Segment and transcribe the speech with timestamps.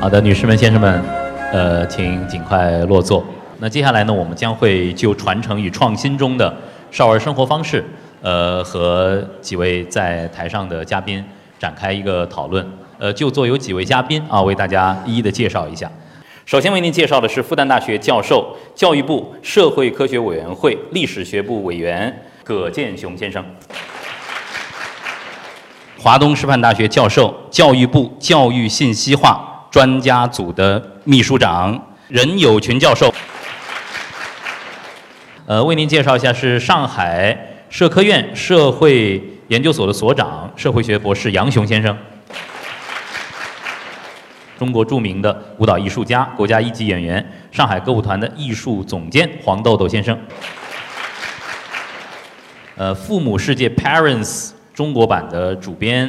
[0.00, 1.02] 好的，女士们、先生们，
[1.52, 3.24] 呃，请尽快落座。
[3.58, 6.54] 那接下来呢，我们将会就传承与创新中的
[6.92, 7.84] 少儿生活方式，
[8.22, 11.22] 呃，和几位在台上的嘉宾
[11.58, 12.64] 展开一个讨论。
[12.98, 15.90] 呃，就座有几位嘉宾啊，为大家一一的介绍一下。
[16.46, 23.44] 首先为您介绍的是复旦大学教授、教育部社会科学委员会历史学部委员葛剑雄先生。
[25.98, 33.12] 华东师范大学教授、教育部教育信息化专家组的秘书长任友群教授。
[35.46, 37.36] 呃，为您介绍一下是上海
[37.70, 41.96] 社科院社会研究所的所长、社会学博士杨雄先生。
[44.58, 50.18] 中国著名的舞蹈艺术家、国家一级演员、上海歌舞团的艺术总监黄豆豆先生。
[52.76, 54.52] 呃，父母世界 Parents。
[54.74, 56.08] 中国版的主编，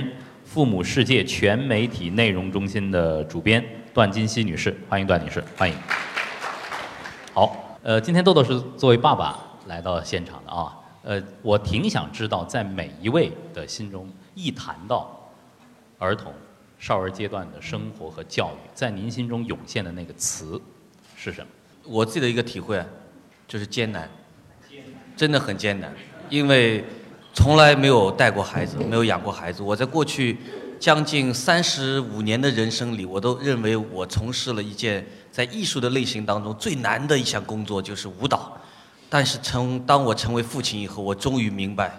[0.59, 5.75] 父母世界全媒体内容中心的主编段金熙女士，欢迎段女士，欢迎。
[7.33, 15.31] 好，呃，今天豆豆是作为爸爸来到现场的啊，呃，我挺想知道，在每一位的心中，一谈到
[15.97, 16.33] 儿童、
[16.77, 20.61] 少儿阶段的生活和教育，在您心中涌现的那个词
[21.15, 21.47] 是什么？
[21.85, 22.83] 我自己的一个体会，
[23.47, 24.09] 就是艰难，
[25.15, 25.89] 真的很艰难，
[26.29, 26.83] 因为。
[27.31, 29.61] 从来没有带过孩子，没有养过孩子。
[29.61, 30.35] 我在过去
[30.79, 38.57] 将近三十五年的人生里，我都认为我从事了一件在艺术的类型当中最难的一项工作，就是舞蹈。
[39.09, 41.91] 但是，成当我成为父亲以后，我终于明白，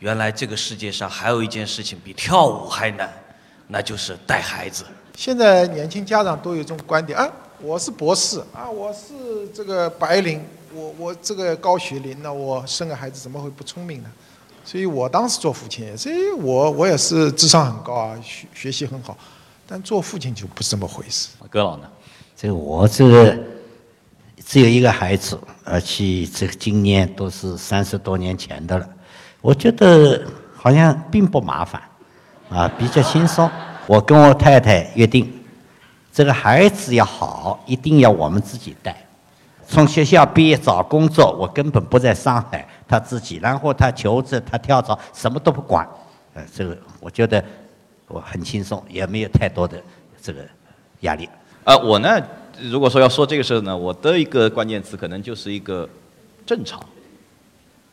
[0.00, 3.12] 原来这个世界上还有一件事情比跳舞还难，
[3.68, 4.84] 那就是带孩子。
[5.14, 7.30] 现在年轻家长都有一种观点啊，
[7.60, 10.42] 我是博士啊，我是这个白领，
[10.74, 14.10] 我我这个高学历，那我生个孩子怎么会不聪明呢？
[14.66, 19.16] 所以我当时做父亲，所以我我也是智商很高啊，学学习很好，
[19.64, 21.28] 但做父亲就不是这么回事。
[21.48, 21.84] 哥老呢？
[22.36, 23.38] 这个我这个
[24.44, 28.88] 只有一个孩子，而且这个今年都是三十多年前的了。
[29.40, 30.26] 我觉得
[30.56, 31.80] 好像并不麻烦，
[32.50, 33.48] 啊，比较轻松。
[33.86, 35.32] 我跟我太太约定，
[36.12, 39.00] 这个孩子要好，一定要我们自己带。
[39.68, 42.66] 从学校毕业找工作，我根本不在上海。
[42.88, 45.86] 他自己，然后他求职，他跳槽，什么都不管，
[46.34, 47.44] 呃，这个我觉得
[48.06, 49.82] 我很轻松，也没有太多的
[50.22, 50.40] 这个
[51.00, 51.28] 压力。
[51.64, 52.22] 呃，我呢，
[52.60, 55.88] 如果说要说这个事呢，我的一个关键词可能就是一个
[56.46, 56.80] 正常，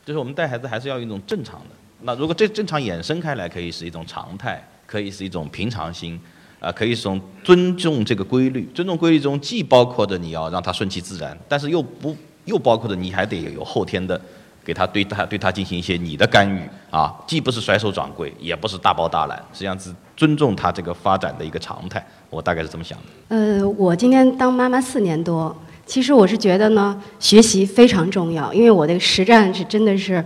[0.04, 1.66] 就是我们带孩子还是要一种正常的。
[2.02, 6.20] 那如果这正常衍生开来，可以是一种常态，可以是一种平常心，
[6.60, 8.70] 啊，可以是一种尊重这个规律。
[8.74, 14.20] 尊重规律中既包括着你要让他顺其自然，但是又不又包括着你还得有后天的。
[14.64, 16.60] 给他对他对他进行一些你的干预
[16.90, 22.04] 啊，既不是甩手掌柜，也不是大包大揽，实际上是尊重他这个发展的一个常态。
[22.30, 23.04] 我大概是这么想的。
[23.28, 25.54] 呃，我今天当妈妈四年多，
[25.84, 30.24] 其实我是觉得呢，学习非常重要，因为我的实战是真的是，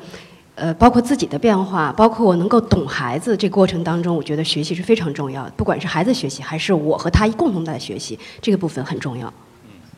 [0.55, 5.51] 呃，包括自己的变化，包括我能够懂孩子这过程当中，我觉得学习是非常重要的。
[5.57, 9.31] 不管是孩子学习，还是我和他共同在学习，这个部分很重要。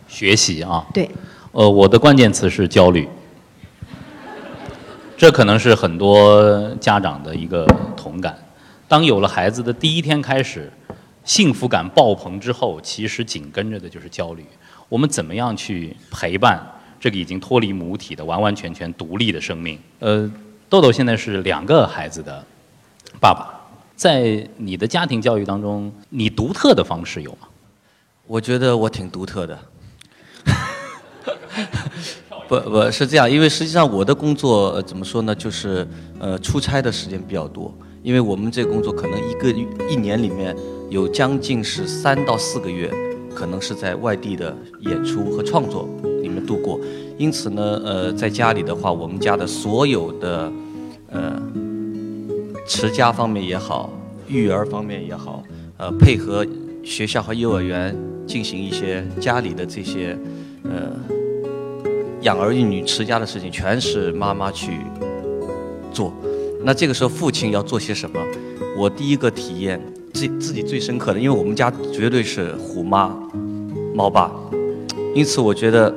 [0.09, 0.85] 学习啊。
[0.93, 1.09] 对。
[1.53, 3.09] 呃，我的关键词是焦虑。
[5.21, 8.35] 这可能是很多家长的一个同感。
[8.89, 10.73] 当有了孩子的第一天开始，
[11.25, 14.43] 幸福感爆棚之后，其实紧跟着的就是焦虑。
[14.89, 16.59] 我们怎么样去陪伴
[16.99, 19.79] 这个已经脱离母体的完完全全独立的生命？
[19.99, 20.27] 呃，
[20.71, 22.43] 豆豆现在是两个孩子的
[23.21, 23.61] 爸爸，
[23.95, 27.47] 在你的家庭教育当中，你独特的方式有吗？
[28.27, 29.59] 我觉得我挺独特的。
[32.51, 35.33] 不不是这样，因为实际上我的工作怎么说呢？
[35.33, 35.87] 就是
[36.19, 37.73] 呃出差的时间比较多，
[38.03, 39.49] 因为我们这工作可能一个
[39.89, 40.57] 一年里面
[40.89, 42.91] 有将近是三到四个月，
[43.33, 45.89] 可能是在外地的演出和创作
[46.23, 46.81] 里面度过。
[47.17, 50.53] 因此呢，呃，在家里的话，我们家的所有的
[51.07, 51.41] 呃
[52.67, 53.93] 持家方面也好，
[54.27, 55.45] 育儿方面也好，
[55.77, 56.45] 呃，配合
[56.83, 57.97] 学校和幼儿园
[58.27, 60.19] 进行一些家里的这些
[60.65, 60.91] 呃。
[62.23, 64.73] 养儿育女、持家的事情全是妈妈去
[65.93, 66.13] 做，
[66.63, 68.21] 那这个时候父亲要做些什么？
[68.77, 69.81] 我第一个体验
[70.13, 73.17] 自自己最深刻的，因为我们家绝对是虎妈、
[73.95, 74.31] 猫爸，
[75.15, 75.95] 因此我觉得，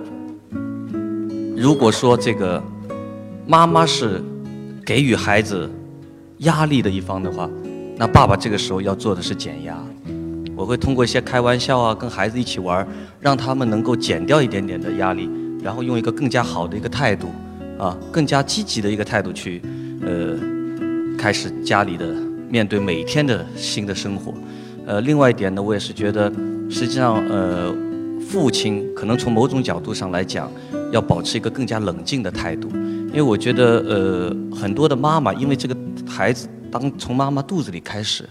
[1.57, 2.61] 如果说这个
[3.45, 4.21] 妈妈是
[4.85, 5.69] 给予孩子
[6.39, 7.49] 压力的一方的话，
[7.97, 9.77] 那爸爸这个时候要做的是减压。
[10.55, 12.87] 我会通过一些开玩笑啊，跟孩子一起玩，
[13.19, 15.29] 让他们能够减掉一点点的压力。
[15.63, 17.27] 然后用一个更加好的一个态度，
[17.79, 19.61] 啊，更加积极的一个态度去，
[20.01, 20.37] 呃，
[21.17, 22.05] 开始家里的
[22.49, 24.33] 面对每天的新的生活。
[24.85, 26.29] 呃，另外一点呢，我也是觉得，
[26.69, 27.73] 实际上，呃，
[28.29, 30.51] 父亲可能从某种角度上来讲，
[30.91, 32.67] 要保持一个更加冷静的态度，
[33.07, 38.27] 因为我觉得，呃，很多的妈妈，因为这个孩子当从妈妈肚子里开始，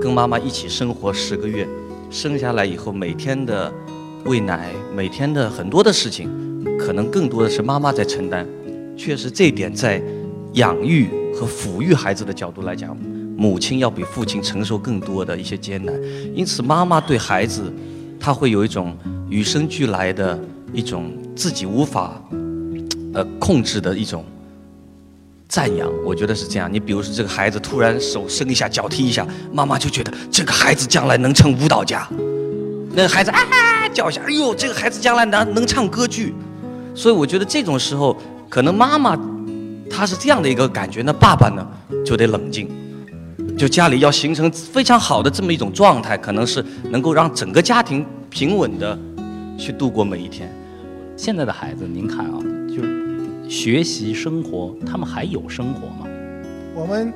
[0.00, 1.68] 跟妈妈一起生活十个月，
[2.10, 3.72] 生下来以后，每天的
[4.24, 6.28] 喂奶，每天的很多的事情，
[6.78, 8.46] 可能更多的是妈妈在承担。
[8.96, 10.00] 确实，这一点在
[10.54, 12.96] 养育和抚育孩子的角度来讲。
[13.36, 15.92] 母亲要比父亲承受更多的一些艰难，
[16.32, 17.72] 因此妈妈对孩子，
[18.20, 18.96] 她会有一种
[19.28, 20.38] 与生俱来的
[20.72, 22.22] 一种自己无法
[23.14, 24.24] 呃控制的一种
[25.48, 25.90] 赞扬。
[26.04, 26.72] 我觉得是这样。
[26.72, 32.06] 你比如说这个孩子突然手伸一下，脚踢一下，妈妈就觉得这个孩子将来能成舞蹈家。
[32.94, 33.40] 那孩子啊
[33.92, 36.34] 叫一下，哎呦，这个孩子将来能能唱歌剧。
[36.94, 38.16] 所以我觉得这种时候，
[38.48, 39.18] 可能妈妈
[39.90, 41.66] 她是这样的一个感觉，那爸爸呢
[42.04, 42.68] 就得冷静。
[43.56, 48.98] 就家里要形成非常好的这么一种状态，可能是能够让整个家庭平稳的
[49.58, 50.50] 去度过每一天。
[51.16, 56.06] 现在的孩子，您看啊，就是学习生活，他们还有生活吗？
[56.74, 57.12] 我们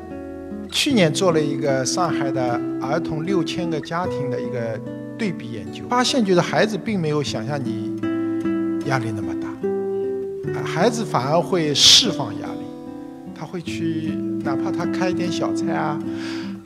[0.71, 4.79] 去年做了一个上海的儿童六千个家庭的一个
[5.19, 7.93] 对比研究，发现就是孩子并没有想象你
[8.87, 9.49] 压力那么大，
[10.59, 12.65] 啊孩子反而会释放压力，
[13.35, 14.13] 他会去。
[14.45, 15.99] 哪怕他开一点小差啊，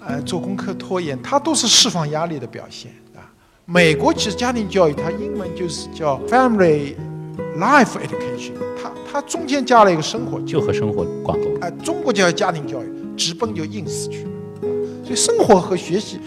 [0.01, 3.25] 呃，做功课拖延，他都是释放压力的表现啊。
[3.65, 6.95] 美国其实家庭教育，它英文就是叫 family
[7.57, 11.45] life education，它它中间加了一个生活，就和生活挂钩。
[11.63, 12.87] 哎，中国叫家庭教育，
[13.17, 14.31] 直奔就硬死去了。
[15.03, 16.21] 所以生活和学习，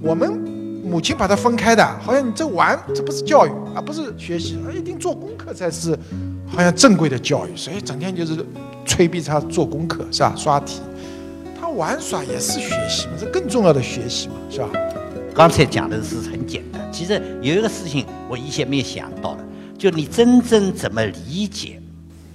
[0.00, 0.44] 我们
[0.84, 5.98] 母亲把它分开的，好像你这玩，这不是教育，啊不是学习，而一定做功课才是，
[6.46, 7.56] 好像正规的教育。
[7.56, 8.44] 所以整天就是。
[8.88, 10.32] 催逼他做功课是吧？
[10.34, 10.80] 刷题，
[11.60, 14.70] 他玩耍也是学习嘛，这更重要的学习嘛，是吧？
[15.34, 19.44] 刚才讲的是很简单，其实有一个事情我以前没有想到的，
[19.76, 21.78] 就你真正怎么理解，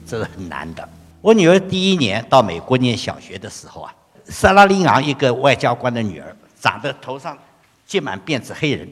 [0.05, 0.87] 这是很难的。
[1.21, 3.91] 我女儿第一年到美国念小学的时候啊，
[4.25, 7.35] 萨拉利昂一个外交官的女儿，长得头上
[7.93, 8.91] 结满辫子，黑人，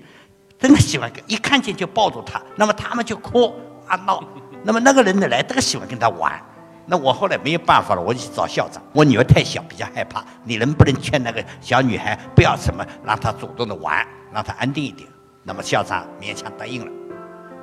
[0.59, 3.51] 真的喜欢一看见就抱住他，那么他们就哭
[3.87, 4.23] 啊闹，
[4.63, 6.39] 那么那个人呢来这个喜欢跟他玩。
[6.85, 8.79] 那我后来没有办法了，我就去找校长。
[8.93, 10.23] 我女儿太小，比较害怕。
[10.43, 15.09] 你能不能劝那个小女孩不要什么，让她主动的玩，让她安定一点？
[15.41, 16.91] 那么校长勉强答应了。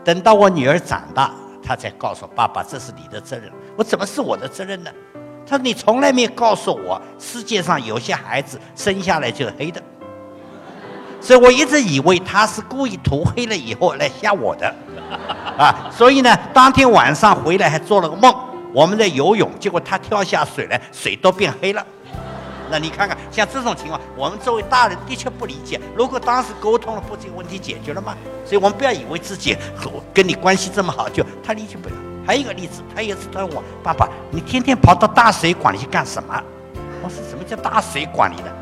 [0.04, 1.32] 等到我女儿长大，
[1.62, 4.90] 她才告诉爸爸：“这是你的责任。”我怎么是我的责任呢？
[5.46, 9.80] 他说：“你从来没有告诉我，世界上有些孩子生下来就是黑的。”
[11.20, 14.74] 所以我一直以为他是故意涂黑了以后来吓我的。
[15.58, 18.34] 啊，所以呢，当天晚上回来还做了个梦。
[18.72, 21.84] 我们在游泳，结果他跳下水来，水都变黑了。
[22.70, 25.80] 那你看看，像这种情况，我们作为大人的确不理解。
[25.96, 28.14] 如果当时沟通了，不就问题解决了吗？
[28.44, 31.94] 所以我们不要以为自己和跟你关系这么好，就他理解不了。
[32.26, 36.38] 还有一个例子，他也是问我：“爸爸，你天天跑到大水管里去干什么？”
[37.02, 38.54] 我说：“什么叫大水管里的？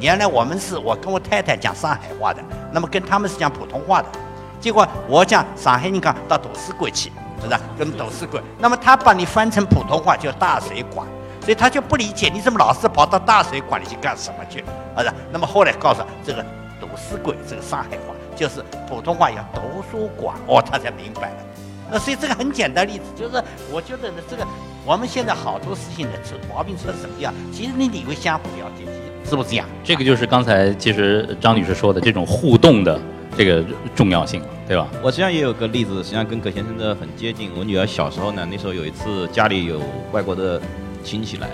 [0.00, 4.08] 原来我们是我跟我太太讲上海话的，那么跟他们是讲普通话的。
[4.60, 8.42] 结果我讲上海人讲到图书馆去。”是不是跟董事馆？
[8.58, 11.06] 那么他把你翻成普通话叫大水管，
[11.42, 14.64] 所以他就不理解你怎么老是跑到大水管里去干什么去？
[14.96, 15.12] 是是？
[15.30, 16.42] 那么后来告诉这个
[16.80, 21.36] 董事馆，这个上海话就是普通话叫图书馆，哦，他才明白了。
[21.90, 24.44] 那所以这个很简单例子，就是我觉得呢，这个
[24.86, 27.34] 我们现在好多事情的出毛病出什么样？
[27.52, 28.86] 其实你以为相互了解，
[29.26, 29.66] 是不是这样？
[29.84, 32.98] 这个就是刚才其实张女士说的这种互动的。
[33.38, 33.62] 这个
[33.94, 34.88] 重要性，对吧？
[35.02, 37.50] 我实际上也有个例子，实际上跟葛先生的很接近。
[37.54, 39.78] 我女儿小时候呢，那时候有一次家里有
[40.10, 40.58] 外国的
[41.04, 41.46] 亲戚来，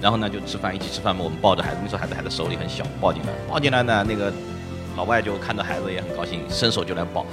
[0.00, 1.22] 然后呢就吃饭，一起吃饭嘛。
[1.22, 4.32] 我们抱着孩子，那时候孩子还在手里很小，抱进来，抱进来呢，那个
[4.96, 7.24] 老外就看到孩子也很高兴，伸手就来抱，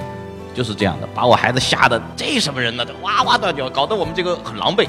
[0.54, 2.86] 就是这样的，把我孩子吓得这什么人呢？
[3.02, 4.88] 哇哇大叫，搞得我们这个很狼狈，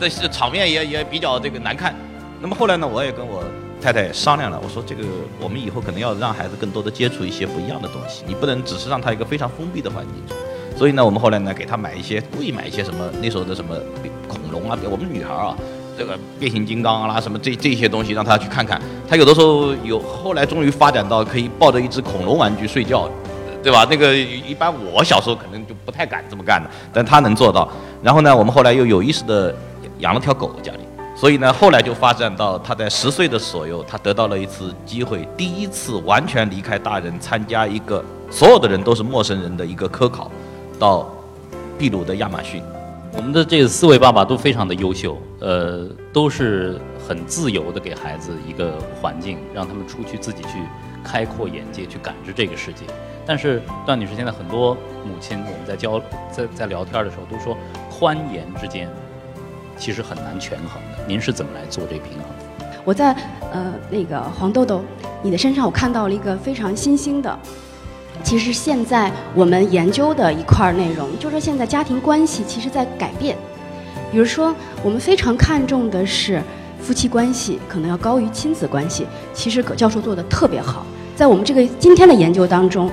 [0.00, 1.94] 这场面也也比较这个难看。
[2.40, 3.44] 那么后来呢，我也跟我。
[3.82, 5.02] 太太商量了，我说这个
[5.40, 10.36] 我们以后可能要让孩子更多的接触一些不一样的东西，你不能只是让他一个非常封闭的环境中。
[10.78, 13.76] 所以呢，我们后来呢给他买一些，故意买一些什么那时候的什么
[14.28, 15.56] 恐龙啊，我们女孩啊，
[15.98, 18.80] 这个变形金刚啦什么这这些东西让他去看看。
[19.08, 23.10] 他有的时候有，后来终于发展到可以抱着一只恐龙玩具睡觉，
[23.62, 23.86] 对吧？
[23.90, 27.68] 那个一般我小时候可能就不太敢这么干的，但他能做到。
[28.02, 29.54] 然后呢，我们后来又有意识的
[29.98, 30.78] 养了条狗家里。
[31.22, 40.28] 所以呢，后来就发展到他在十岁的左右，他得到了一次机会，第一次完全离开大人，参加一个所有的人都是陌生人的一个科考，
[40.80, 41.08] 到
[41.78, 42.60] 秘鲁的亚马逊。
[43.12, 46.76] 我们的这四位爸爸都非常的优秀，呃，都是
[47.06, 50.58] 很自由的给孩子一个环境，让他们出去自己去
[51.04, 52.84] 开阔眼界去感知这个世界。
[53.24, 54.74] 但是段女士现在很多
[55.06, 56.00] 母亲，我们在交
[56.32, 57.56] 在在聊天的时候都说，
[57.88, 58.90] 宽严之间
[59.82, 61.04] 其实很难权衡的。
[61.08, 62.76] 您是怎么来做这平衡？
[62.84, 63.12] 我在
[63.52, 64.80] 呃那个黄豆豆
[65.22, 67.36] 你的身上，我看到了一个非常新兴的，
[68.22, 73.36] 其实现在我们研究的一块内容，就是说现在家庭关系其实在改变。
[74.12, 76.40] 比如说，我们非常看重的是
[76.80, 79.04] 夫妻关系，可能要高于亲子关系。
[79.34, 80.86] 其实葛教授做的特别好，
[81.16, 82.88] 在我们这个今天的研究当中，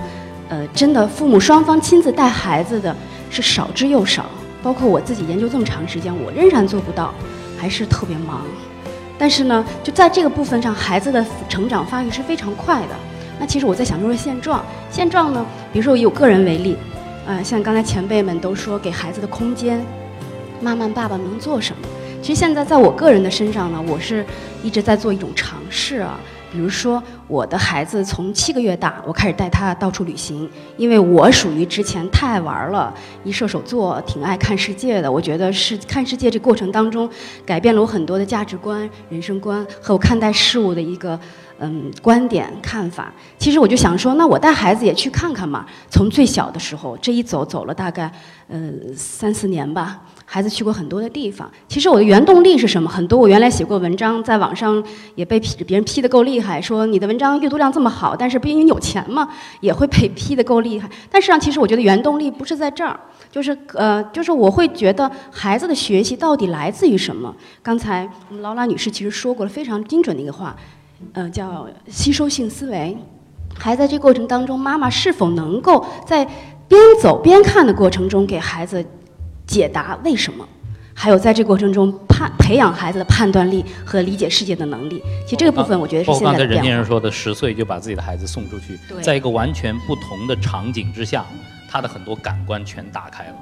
[0.49, 2.95] 呃，真的父母双方亲自带孩子的
[3.29, 4.25] 是少之又少。
[4.61, 7.13] 包括我自己研究这么长时间，我仍然做不到，
[7.57, 8.41] 还是特别忙。
[9.17, 12.95] 但是呢，就在这个部分上，孩子的成长发育是非常快的。
[13.39, 14.63] 那其实我在想，就是现状。
[14.89, 16.77] 现状呢，比如说以我个人为例，
[17.25, 19.85] 呃，像刚才前辈们都说，给孩子的空间。
[20.61, 21.87] 妈妈、爸爸能做什么？
[22.21, 24.25] 其实现在在我个人的身上呢，我是
[24.61, 26.19] 一直在做一种尝试啊。
[26.51, 35.11] 比如说，我的孩子从七个月大，我开始带他到处旅行，因为我属于之前太爱玩了，一射手座，挺爱看世界的。
[35.11, 37.09] 我觉得是看世界这过程当中，
[37.45, 41.19] 改变了我很多的价值观、人生观和我看待事物的一个
[41.59, 43.13] 嗯观点看法。
[43.37, 45.65] 其实我就想说，那我带孩子也去看看嘛。
[45.89, 48.11] 从最小的时候，这一走走了大概
[48.47, 48.59] 呃
[48.95, 50.01] 三四年吧。
[50.31, 51.49] 孩子去过很多的地方。
[51.67, 52.87] 其实我的原动力是什么？
[52.87, 54.81] 很多我原来写过文章，在网上
[55.15, 59.27] 也被批，别人批的够厉害，说你的文章阅读量这么好，但是不因为有钱嘛，
[59.59, 60.87] 也会被批的够厉害。
[61.09, 62.99] 但实际上，其实我觉得原动力不是在这儿，
[63.31, 67.35] 就是呃，就是我会觉得孩子的学习到底来自于什么？
[67.63, 70.55] 刚才我们劳拉女士其实说过了非常精准的一个话，
[71.13, 72.95] 呃，叫吸收性思维。
[73.57, 76.23] 孩子在这过程当中，妈妈是否能够在
[76.67, 78.85] 边走边看的过程中给孩子？
[79.49, 80.47] 解答为什么，
[80.93, 85.01] 还有在这过程中判培养孩子的判断力和理解世界的能力。
[85.25, 91.25] 其实这个部分我觉得是现在的刚才任先生说的，十岁就把自己的孩子送出去，在一个完全不同的场景之下，
[91.67, 93.35] 他的很多感官全打开了，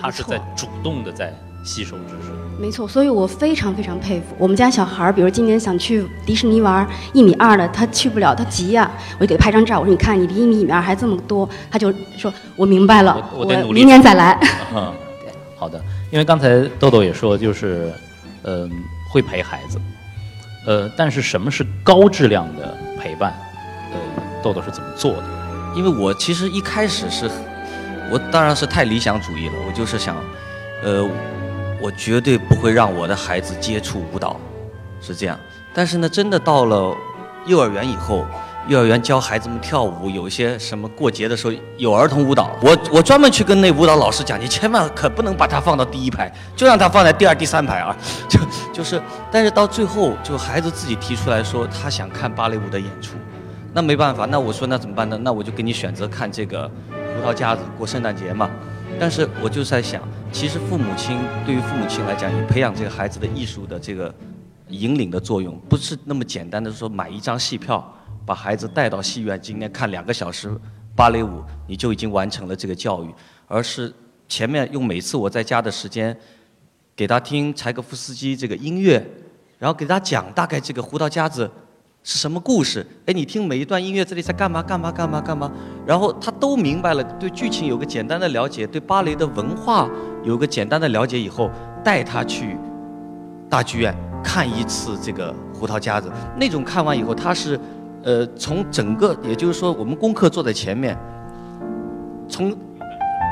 [0.00, 1.30] 他是在主动的在
[1.62, 2.30] 吸收知识。
[2.58, 5.12] 没错，所以我非常非常佩服我们家小孩儿。
[5.12, 9.78] 比如今年想去迪士尼玩，一米二的他去不了，他急呀，我就给他拍张照。
[9.80, 14.38] 我说你看你离一米一米二还这么多，他就说我明白了，我明年再来。
[15.60, 15.78] 好的，
[16.10, 17.92] 因为刚才豆豆也说，就是，
[18.44, 18.70] 嗯，
[19.12, 19.78] 会陪孩子，
[20.66, 23.34] 呃，但是什么是高质量的陪伴？
[23.92, 23.98] 呃，
[24.42, 25.24] 豆豆是怎么做的？
[25.76, 27.30] 因为我其实一开始是，
[28.10, 30.16] 我当然是太理想主义了，我就是想，
[30.82, 31.06] 呃，
[31.78, 34.40] 我绝对不会让我的孩子接触舞蹈，
[35.02, 35.38] 是这样。
[35.74, 36.96] 但是呢，真的到了
[37.44, 38.24] 幼儿园以后。
[38.68, 47.96] 幼儿园教孩子们跳舞，有一些什么过节的时候有儿童舞蹈，我我专门去跟那舞蹈老师讲，你千万可不能把它放到第一排，就让他放在第二、第三排啊，
[48.28, 48.38] 就
[48.72, 49.00] 就是，
[49.32, 53.16] 但是到最后就孩子自己提出来说他想看芭蕾舞的演出，
[53.72, 55.18] 那没办法，那我说那怎么办呢？
[55.22, 56.70] 那我就给你选择看这个
[57.16, 58.48] 胡桃夹子过圣诞节嘛。
[58.98, 64.14] 但是我就在想，其实父母亲对于父母亲来讲，你培养这个孩子的艺术的这个
[64.68, 67.96] 引领的作用，不是那么简单的说买一张戏票。
[68.26, 70.50] 把孩子带到戏院，今天看两个小时
[70.94, 73.14] 芭蕾舞，你就已经完成了这个教育。
[73.46, 73.92] 而是
[74.28, 76.16] 前面用每次我在家的时间，
[76.94, 79.04] 给他听柴可夫斯基这个音乐，
[79.58, 81.50] 然后给他讲大概这个胡桃夹子
[82.04, 82.86] 是什么故事。
[83.06, 85.50] 哎，你听每一段音乐这里在干嘛干嘛干嘛干嘛，
[85.84, 89.90] 然后他都明白了，对剧情有个简单的了解，对芭蕾的文化
[90.22, 91.50] 有个简单的了解以后，
[91.82, 92.56] 带他去
[93.48, 96.08] 大剧院看一次这个胡桃夹子。
[96.36, 97.58] 那种看完以后，他是。
[98.02, 100.96] 呃，从整个，也就是说，我们功课做在前面，
[102.28, 102.54] 从，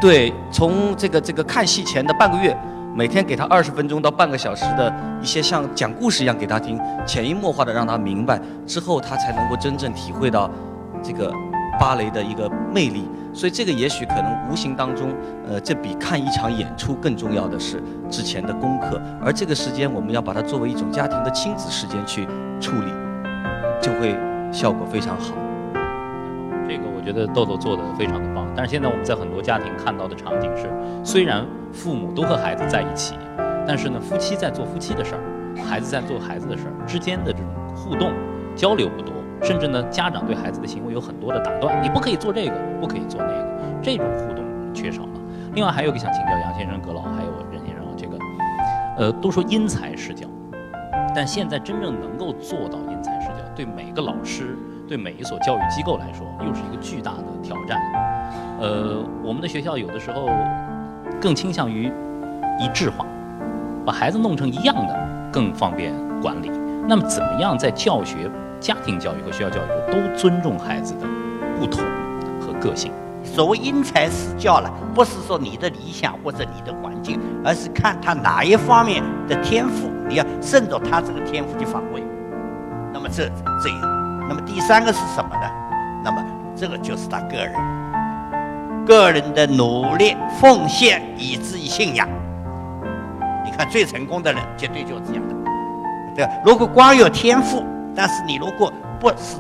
[0.00, 2.54] 对，从这个这个看戏前的半个月，
[2.94, 10.50] 每天给他二十分钟到半个小时的一些像讲故事一样给他听，潜移默化的让他明白，之后他才能够真正体会到
[11.02, 11.32] 这个
[11.80, 13.08] 芭蕾的一个魅力。
[13.32, 15.14] 所以这个也许可能无形当中，
[15.48, 22.26] 呃，这比看一场演出更重要的是之前的功课，而这个时间我们要把它作为一种家庭的亲子时间去
[22.60, 22.92] 处理，
[23.80, 24.14] 就会。
[24.50, 25.34] 效果非常好，
[26.66, 28.46] 这个我觉得豆豆做的非常的棒。
[28.56, 30.68] 但是现在我们在很多家庭看到的场景是，
[31.04, 33.14] 虽然父母都和孩子在一起，
[33.66, 35.20] 但是呢，夫妻在做夫妻的事儿，
[35.62, 38.12] 孩子在做孩子的事儿，之间的这种互动
[38.56, 43.46] 交流不多，甚至呢，家长对孩子的行为有很多的打断，你不可以做这个，不可以做那个，
[43.82, 45.10] 这种互动缺少了。
[45.54, 48.18] 另外还有一个想请教杨先生、葛老还有任先生，这个，
[48.96, 50.26] 呃，都说因材施教，
[51.14, 53.17] 但现在真正能够做到因材施教。
[53.58, 57.76] 对每个老师，对每一所教育机构来说，又是一个巨大的挑战。
[58.60, 60.30] 呃，我们的学校有的时候
[61.20, 61.92] 更倾向于
[62.60, 63.04] 一致化，
[63.84, 66.48] 把孩子弄成一样的更方便管理。
[66.86, 71.00] 那么，怎么样在教学家庭教育和学校教育中都尊重孩子的
[71.58, 71.82] 不同
[72.40, 72.92] 和个性。
[73.24, 82.00] 所谓因材施教了，不是说你的理想或者你的环境，而是看他哪一方面的天赋，你要顺着他这个天赋去发挥。
[82.98, 83.28] 那么这
[83.62, 83.70] 这，
[84.28, 85.48] 那么第三个是什么呢？
[86.02, 86.20] 那么
[86.56, 87.54] 这个就是他个人，
[88.84, 92.08] 个人的努力、奉献，以至于信仰。
[93.44, 95.34] 你看最成功的人，绝对就是这样的，
[96.16, 96.28] 对？
[96.44, 97.64] 如果光有天赋，
[97.94, 99.36] 但是你如果不是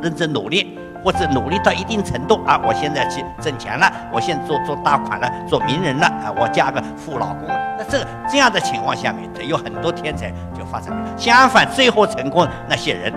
[0.00, 7.60] 认真努力，或者努力到一定程度啊，我现在去挣钱了，我现在做做大款了，做名人了啊，我嫁个富老公了。
[7.76, 11.06] 那这个这样的情况下面，有很多天才就发生了。
[11.16, 13.12] 相反，最后成功那些人，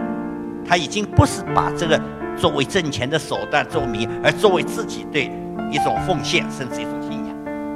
[0.68, 2.00] 他已经不是把这个
[2.36, 5.32] 作为挣钱的手段作名，而作为自己对
[5.72, 7.36] 一种奉献，甚至一种信仰，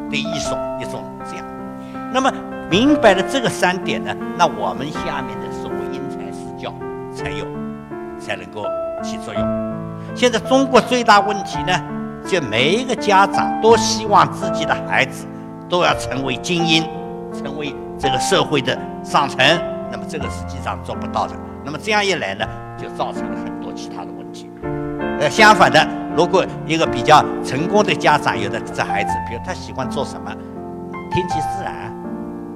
[0.09, 1.45] 对艺术一种这样。
[2.13, 2.29] 那么
[2.69, 6.73] 明白了这个三点呢，那我们下面的所谓因材施教
[7.15, 7.45] 才有
[8.19, 8.65] 才能够
[9.01, 9.70] 起作用。
[10.21, 11.73] 现在中国最大问题呢，
[12.27, 15.25] 就每一个家长都希望自己的孩子
[15.67, 16.83] 都要成为精英，
[17.33, 19.39] 成为这个社会的上层。
[19.91, 21.33] 那么这个实际上做不到的。
[21.65, 22.45] 那么这样一来呢，
[22.77, 24.47] 就造成了很多其他的问题。
[25.19, 25.83] 呃，相反的，
[26.15, 30.31] 如果一个比较成功的家长有的这孩子，比如他喜欢做什么，
[31.09, 31.91] 听其自然，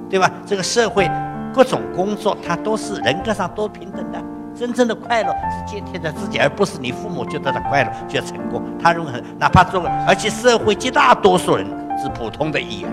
[0.08, 0.30] 对吧？
[0.46, 1.10] 这个社会
[1.52, 4.22] 各种工作，他都是人格上都平等的。
[4.58, 8.62] 真正的快乐是今天的自己，而不是你父母觉得的快乐就要成功。
[8.82, 11.66] 他认为，哪怕做个，而且社会绝大多数人
[12.02, 12.90] 是普通的一员，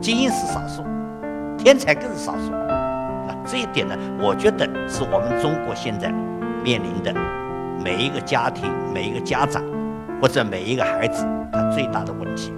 [0.00, 0.82] 精英是少数，
[1.56, 2.50] 天才更是少数。
[2.50, 6.12] 那这一点呢，我觉得是我们中国现在
[6.64, 7.14] 面临的
[7.82, 9.62] 每一个家庭、每一个家长
[10.20, 12.52] 或者每一个孩子他最大的问题。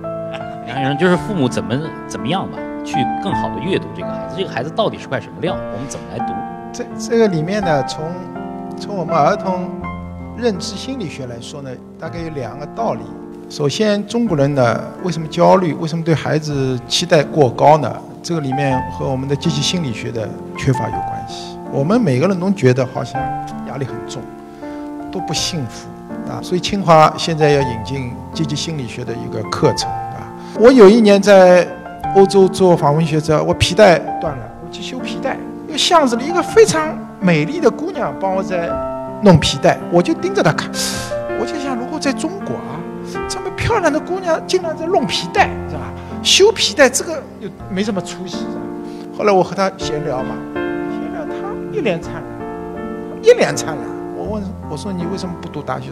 [0.65, 5.55] 梁先生，就是父母怎么怎么样吧，去更好的阅读这个孩子，这个孩子到底是块什么料？
[5.55, 6.33] 我们怎么来读？
[6.77, 8.05] 这这个里面呢，从
[8.79, 9.71] 从我们儿童
[10.37, 13.01] 认知心理学来说呢，大概有两个道理。
[13.49, 15.73] 首先，中国人呢为什么焦虑？
[15.73, 17.91] 为什么对孩子期待过高呢？
[18.23, 21.57] 这个里面和我们的积极心理学的缺乏有关系。
[21.73, 23.23] 我们每个人都觉得好像
[23.67, 24.21] 压力很重，
[25.11, 25.89] 都不幸福
[26.31, 26.43] 啊。
[26.43, 30.29] 所以清华现在要引进积极心理学的一个课程啊。
[30.61, 31.67] 我有一年在
[32.15, 35.39] 欧洲做访问学者，我皮带断了，我去修皮带。
[35.77, 38.69] 巷子里一个非常美丽的姑娘帮我在
[39.23, 40.71] 弄皮带，我就盯着她看，
[41.41, 42.81] 我就想，如果在中国啊，
[43.29, 45.83] 这么漂亮的姑娘竟然在弄皮带，是吧？
[46.23, 49.19] 修皮带这个又没什么出息，是吧？
[49.19, 51.33] 后来我和她闲聊嘛，闲聊，她
[51.73, 52.23] 一脸灿烂，
[53.23, 53.79] 一脸灿烂。
[54.17, 55.91] 我问我说你为什么不读大学？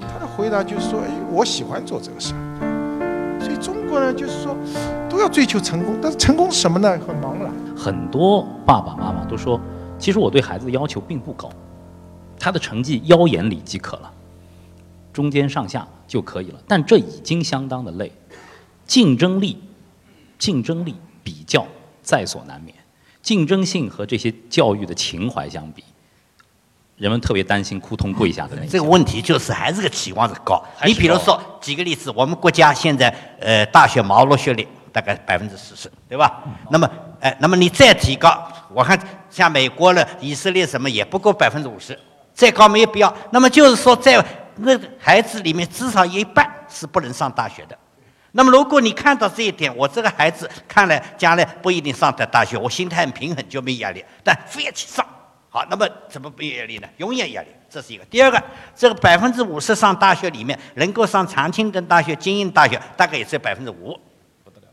[0.00, 2.38] 她的回答就是说，哎，我喜欢做这个事儿。
[3.60, 4.56] 中国人就是说
[5.08, 6.98] 都要追求成功，但是成功什么呢？
[7.06, 7.52] 很茫然。
[7.76, 9.60] 很多爸爸妈妈都说，
[9.98, 11.50] 其实我对孩子的要求并不高，
[12.38, 14.12] 他的成绩腰眼里即可了，
[15.12, 16.60] 中间上下就可以了。
[16.66, 18.10] 但这已经相当的累，
[18.86, 19.58] 竞争力、
[20.38, 21.66] 竞争力比较
[22.02, 22.74] 在所难免，
[23.22, 25.84] 竞争性和这些教育的情怀相比，
[27.00, 30.62] 人们特别担心扑通跪下的那这个问题就是还是个期望是高。
[30.84, 33.08] 你比如说，举个例子，我们国家现在
[33.40, 36.42] 呃大学毛入学率大概百分之四十，对吧？
[36.68, 36.86] 那么
[37.20, 38.98] 哎，那么你再提高，我看
[39.30, 41.98] 像美国了、以色列什么也不够百分之五十，
[42.34, 43.10] 再高没有必要。
[43.30, 44.22] 那么就是说，在
[44.56, 47.74] 那孩子里面至少有一半是不能上大学的。
[48.32, 55.02] 那么如果你看到这一点，我这个孩子看来将来不一定上得大学，我心态很平衡就没压力，但非要去上，
[55.52, 56.88] 好，那么怎么没有压力呢？
[56.98, 58.04] 永远压力，这是一个。
[58.04, 58.40] 第二个，
[58.74, 63.98] 这个百分之五十上大学里面能够上常青藤大学、精英大学，大概也只有百分之五。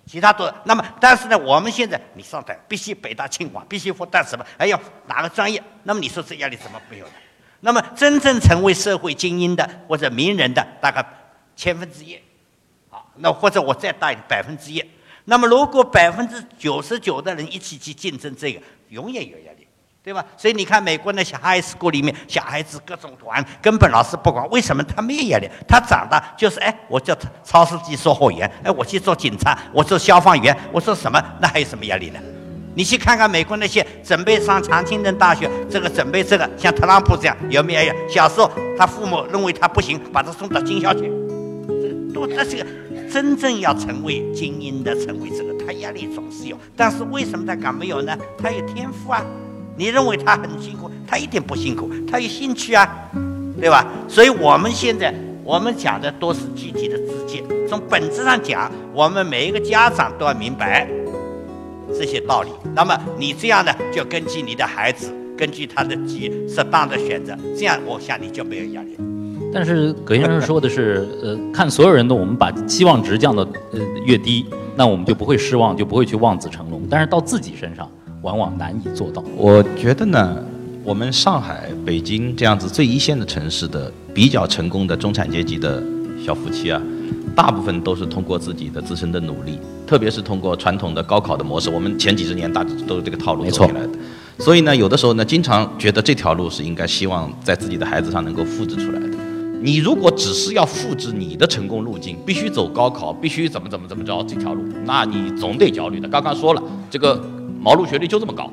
[0.05, 5.61] 其他都那么，但是呢，我们现在你上台必须北大清华，必须复旦什么，还要哪个专业？
[5.83, 7.13] 那么你说这压力怎么没有呢？
[7.61, 11.03] 那么真正成为社会精英的或者名人的，大概
[11.55, 12.17] 千分之一，
[12.87, 14.85] 好，那或者我再大一点，百分之一。
[15.25, 19.56] 那么如果百分之九十九的人一起去竞争这个，永远有压力。
[20.07, 20.25] 对吧？
[20.37, 24.49] 所以你看，美国那些 high school 里面，小孩子各种玩，根本老师不管。
[24.49, 25.49] 为什么他没有压力？
[25.67, 31.21] 他长大就是哎，我叫超市级售货员，哎，我去做警察，我做消防员，我做什么？
[31.41, 32.19] 那还有什么压力呢？
[32.73, 37.93] 你去看看美国那些准备上常青藤大学，这个准备这个，像特朗普这样有没有？
[38.07, 41.11] 小时候他父母认为他不行，把他送到军校去，
[41.67, 42.65] 这都这是个
[43.11, 46.57] 真正要成为精英的，成为这个，他压力总是有。
[46.77, 48.17] 但是为什么他敢没有呢？
[48.41, 49.21] 他有天赋啊。
[49.77, 52.89] 你认为他很辛苦，他一点不辛苦，他有兴趣啊，
[53.61, 53.85] 对吧？
[54.07, 55.13] 所以我们现在
[55.43, 57.43] 我们讲的都是具体的自荐。
[57.69, 60.87] 从本质上讲，我们每一个家长都要明白
[61.89, 62.49] 这些道理。
[62.73, 68.97] 那么你这样呢，就根据你的孩子根据他的机适当的选择，这样我想你就没有压力。
[69.53, 76.81] 但是葛先生说的是， 呃，看所有人的，我们把期望值降到呃越低，那我们就不会失望，就不会去望子成龙。
[76.89, 77.89] 但是到自己身上，
[78.21, 79.23] 往往难以做到。
[79.36, 80.38] 我觉得呢，
[80.84, 85.82] 我们上海、北京这样子最一线的城市的比较成功的中产阶级的
[86.25, 86.82] 小夫妻啊，
[87.36, 91.69] 大部分都是通过自己的自身的努力，特别是通过传统的高考的模式。
[91.69, 93.89] 我们前几十年大致都是这个套路走起来的。
[94.39, 99.08] 所以呢，有的时候呢，经常觉得这条路是应该希望在自己的孩子上能够复制出来的。
[99.60, 106.08] 你如果只是要复制你的成功路径，必须走高考，必须怎么怎么怎么着这条路，那你总得焦虑的。
[106.08, 107.19] 刚刚说了，这个
[107.67, 108.49] 毛路学历就这么高，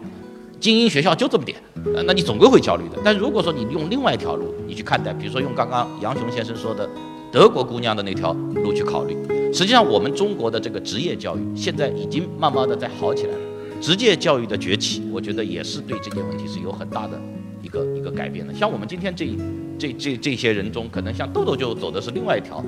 [0.59, 1.57] 精英学校就这么点，
[1.94, 2.98] 呃，那你总归会焦虑的。
[3.05, 6.90] 但如果说你用另外一条路，你去看待，比如说用刚刚杨雄先生说的
[7.31, 9.16] 德国姑娘的那条路去考虑，
[9.53, 13.38] 实际上我们中国的这个职业教育现在已经慢慢的在好起来了。
[13.81, 17.12] 职业教育的崛起，我觉得也是对这些问题是有很大的
[17.62, 18.53] 一个一个改变的。
[18.53, 19.29] 像我们今天这
[19.79, 22.64] 这这这些人中，可能像豆豆就走的是另外一条，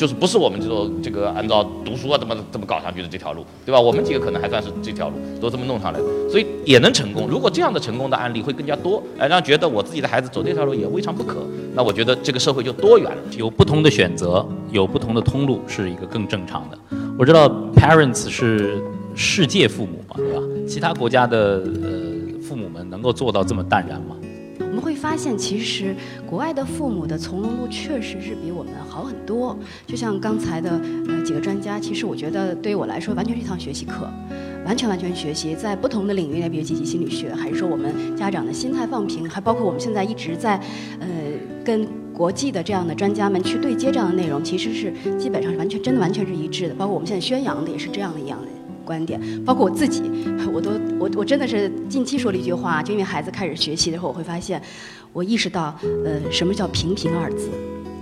[0.00, 3.78] 就是不是我们这种这个按照读书啊怎么怎么搞上去的这条路，对吧？
[3.78, 7.28] 我们几个可能还算是这条路都这么弄上来的，所以也能成功。
[7.28, 13.22] 如果这样的成功的案例会更加多，哎，让觉得我自己的孩子走这条路也未尝不可，那我觉得这个社会就多元了。
[13.36, 16.78] 有不同的选择，有不同的通路，是一个更正常的。
[17.18, 18.82] 我知道 parents 是
[19.14, 20.42] 世界父母嘛，对吧？
[20.66, 24.16] 其他国家的呃父母们能够做到这么淡然吗？
[24.80, 25.94] 会发现，其实
[26.26, 29.58] 国外的父母的从容度确实是比我们好很多。
[29.86, 34.08] 就像刚才的呃几个专家，其实我觉得对于我来说，完全是一堂学习课，
[34.64, 40.56] 完全完全学习，在不同的领域内，比如积极心理学，还是说我们家长的心态放平，还包括我们现在一直在
[41.00, 41.08] 呃
[41.64, 46.74] 跟国际的这样的专家们去对接这样的内容，其实是基本上是完全真的完全是一致的。
[46.74, 48.46] 包括我们现在宣扬的也是这样的一样的。
[48.90, 50.02] 观点，包括我自己，
[50.52, 54.60] 我都我我真的是近期说了一句话，就因为孩子开始学习的时候，我会发现，
[55.12, 55.72] 我意识到，
[56.04, 57.48] 呃，什么叫平平二字，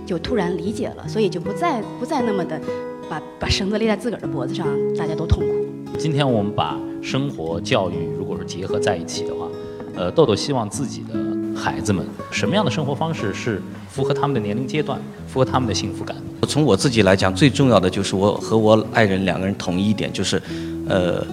[0.03, 2.59] 就突然理解了，所以就不再不再那么的
[3.07, 4.65] 把把绳子勒在自个儿的脖子上，
[4.97, 5.53] 大家都痛苦。
[5.99, 9.47] 今天我们把生活教育如果是结合在一起的话，
[9.95, 11.13] 呃，豆豆希望自己的
[11.55, 16.15] 孩子们什么样的生活方式是符合他们的年龄阶段，符合他们的幸福感？
[16.47, 20.41] 从我自己来讲，最重要的就是我和我爱人两个人统一一点，就是，
[20.89, 21.23] 呃，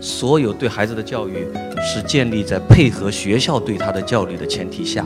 [0.00, 1.46] 所有对孩子的教育
[1.80, 5.04] 是建立在配合学校对他的教育的前提下，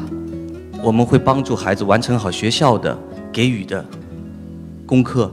[0.82, 2.96] 我们会帮助孩子完成好学校的
[3.32, 3.84] 给予的
[4.86, 5.32] 功课，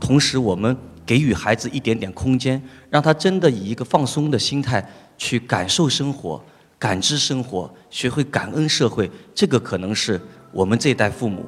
[0.00, 6.40] 同时我们给予孩子一点点空间，让他真的以一个放松的心态去感受生活、
[6.78, 9.10] 感知生活，学会感恩社会。
[9.34, 10.20] 这个可能是
[10.52, 11.44] 我们这代父母。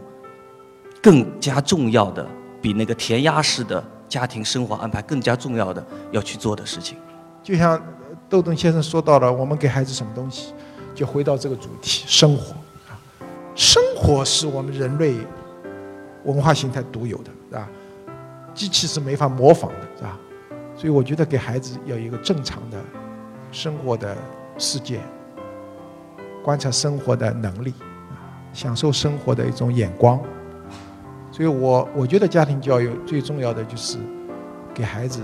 [1.00, 2.26] 更加重要的，
[2.60, 6.96] 比那个填鸭式的家庭生活安排更加重要的要去做的事情。
[7.42, 7.80] 就像
[8.28, 10.52] 窦登先生说到了，我们给孩子什么东西，
[10.94, 12.52] 就回到这个主题：生活
[12.88, 12.98] 啊，
[13.54, 15.14] 生活是我们人类
[16.24, 17.68] 文化形态独有的，是吧？
[18.52, 20.18] 机器是没法模仿的，是吧？
[20.76, 22.78] 所以我觉得给孩子要一个正常的
[23.52, 24.16] 生活的
[24.58, 25.00] 世界，
[26.42, 27.72] 观察生活的能力，
[28.10, 28.16] 啊，
[28.52, 30.20] 享受生活的一种眼光。
[31.36, 33.98] 所以我我觉得家庭教育最重要的就是
[34.72, 35.20] 给孩子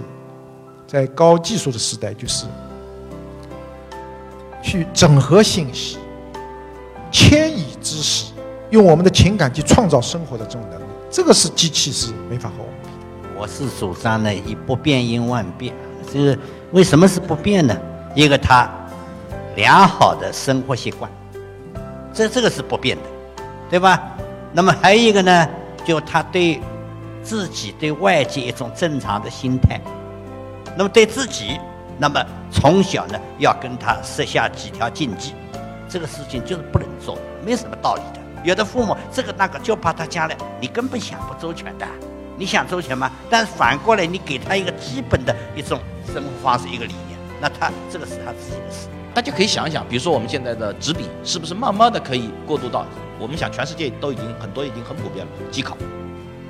[0.87, 2.44] 在高技术的时代，就是
[4.62, 5.96] 去整合信息、
[7.11, 8.31] 迁移知识，
[8.68, 13.40] 用我们的情感去创造生活的这种能力，这个是机器是没法和我们比的。
[13.40, 15.75] 我是主张呢，以不变应万变。
[16.12, 16.38] 就是
[16.72, 17.75] 为什么是不变呢？
[18.14, 18.70] 一个他
[19.57, 21.11] 良好的生活习惯，
[22.12, 23.03] 这这个是不变的，
[23.70, 24.14] 对吧？
[24.53, 25.48] 那么还有一个呢？
[25.85, 26.61] 就他对
[27.23, 29.81] 自己对外界一种正常的心态，
[30.77, 31.59] 那么对自己，
[31.99, 35.35] 那么从小呢要跟他设下几条禁忌，
[35.88, 38.21] 这个事情就是不能做，没什么道理的。
[38.45, 41.87] 有的父母这个那个就怕他将来你根本想不周全的，
[42.37, 43.11] 你想周全吗？
[43.31, 45.79] 但是反过来你给他一个基本的一种
[46.12, 48.88] 生活方式一个理念，那他这个是他自己的事。
[49.14, 52.87] 大家可以想一想，比如说我们现在的纸笔，是不是慢慢的可以过渡到？
[53.18, 55.77] 我们想，全世界都已经很多已经很普遍了，机考，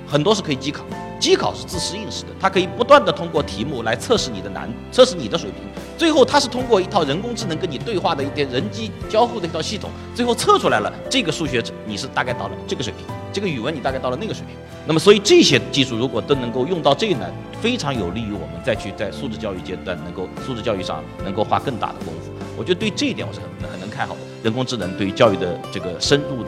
[0.06, 0.84] 很多是可以机考。
[1.18, 5.60] 机考是自适应式的，它可以不断的通过题目来测试你的难，测试你的水平。
[5.96, 14.56] 最后，它是通过一套人工智能跟你对话的一点人机交互的一套系统，最后测出来了这个数学你是大概到了这个水平，这个语文你大概到了那个水平。
[14.84, 22.32] 那么，所以这些技术如果都能够用到这一难，非常有利于我们再去在素质教育阶段能够素质教育上能够花更大的功夫。
[22.56, 24.20] 我觉得对这一点我是很很能看好的。
[24.42, 26.44] 人工智能对于教育的这个深入。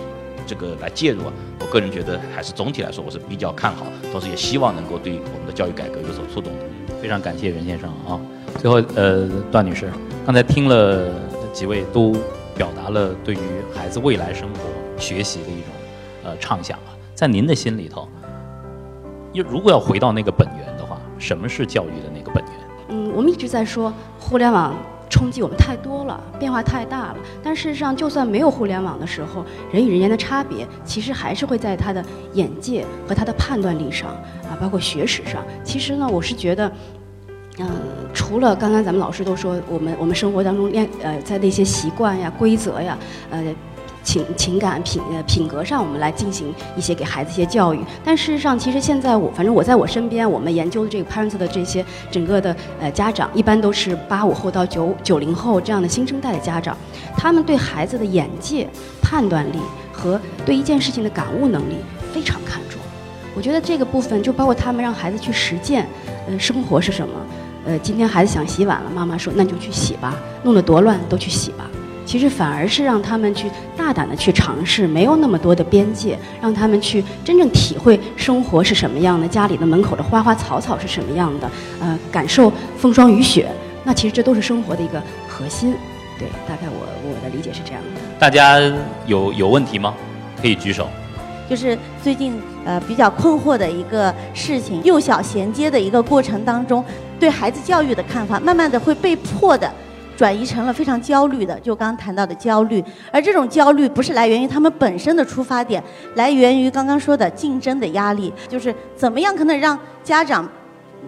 [0.46, 6.58] 这个来介入啊，我个人觉得还是总体来说我是比较看好，同时也希望能够对我们的教育改革有所触动的。
[7.00, 8.20] 非常感谢任先生啊。
[8.58, 9.90] 最后，呃，段女士，
[10.26, 11.08] 刚才听了
[11.50, 12.14] 几位都
[12.54, 13.38] 表达了对于
[13.74, 14.60] 孩子未来生活、
[15.00, 15.70] 学习的一种
[16.24, 16.92] 呃畅想啊。
[17.14, 18.06] 在您的心里头，
[19.32, 22.52] 又如果要回到那个本源的话，什么是教育的那个本源？
[22.90, 23.90] 嗯，我们一直在说
[24.20, 24.76] 互联网
[25.14, 27.16] 冲击我们太多了，变化太大了。
[27.40, 34.10] 但事实上，就算没有互联网的时候，人与人间的差别其实还是会在他的眼界和他的判断力上
[34.50, 35.44] 啊，包括学识上。
[35.62, 36.70] 其实呢，我是觉得。
[37.56, 37.68] 嗯，
[38.12, 42.98] 除了刚刚咱们老师都说，我们我们生活当中练呃，在那些习惯呀、规则呀、
[43.30, 43.40] 呃
[44.04, 47.80] 情情感品呃品格上，我们来进行一些给孩子一些教育。
[48.04, 56.76] 但事实上，其实现在我反正我在我身边，我们研究的这个 parents 的这些整个的呃家长，一般都是八五后到九九零后这样的新生代的家长，
[57.16, 58.68] 他们对孩子的眼界、
[59.02, 59.58] 判断力
[59.90, 61.76] 和对一件事情的感悟能力
[62.12, 62.78] 非常看重。
[63.34, 65.88] 我觉得这个部分就包括他们让孩子去实践，
[66.28, 67.14] 呃，生活是什么。
[67.66, 71.68] 呃，今天孩子想洗碗了，妈妈说那你就去洗吧，弄得多乱都去洗吧。
[72.14, 81.50] 其实反而是让他们去大胆的去尝试，没有那么多的边界，让他们去真正体会生活是什么样的，家里的门口的花花草草是什么样的，
[81.80, 83.50] 呃，感受风霜雨雪。
[83.82, 85.74] 那其实这都是生活的一个核心。
[86.16, 88.00] 对，大概我我的理解是这样的。
[88.16, 88.60] 大家
[89.06, 89.92] 有有问题吗？
[90.40, 90.86] 可以举手。
[91.50, 96.84] 就是最近呃比较困惑的一个事情，幼小衔接的一个过程当中。
[97.18, 99.68] 对孩子教育的看法，慢慢的会被迫的
[100.16, 102.82] 转移成了非常焦虑的，就刚刚谈到的焦虑。
[103.12, 105.82] 而这种焦虑不是来源于他们本身的出发点，
[106.14, 108.32] 来源于刚刚说的竞争的压力。
[108.48, 110.48] 就是怎么样可能让家长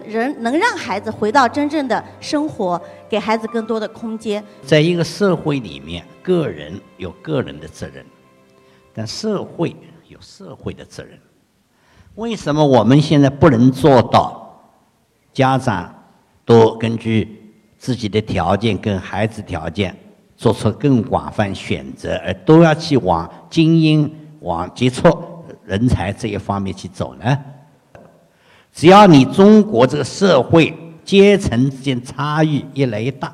[0.05, 4.43] 人能让孩子回到真正的生活，给孩子更多的空间。
[4.61, 8.05] 在一个社会里面，个人有个人的责任，
[8.93, 9.75] 但社会
[10.07, 11.17] 有社会的责任。
[12.15, 14.61] 为什么我们现在不能做到
[15.33, 15.93] 家长？
[16.45, 17.46] 都根据
[17.77, 19.95] 自己的条件跟孩子条件
[20.35, 25.15] 做出更广泛选择，而都要去往精英、往杰出
[25.63, 27.37] 人才这一方面去走呢？
[28.73, 33.33] 只要你中国这个社会阶层之间差异越来越大，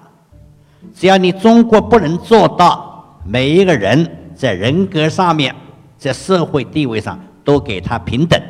[0.94, 5.54] 只要你中国不能做到每一个人在人格上面、
[5.98, 8.42] 在社会地位上都给他平等，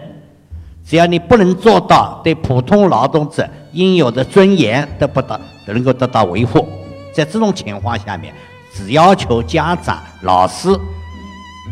[0.85, 3.47] 只要你不能做到对普通劳动者。
[3.73, 6.67] 应有的尊严得不到能够得到维护，
[7.11, 8.33] 在这种情况下面，
[8.73, 10.69] 只要求家长、老师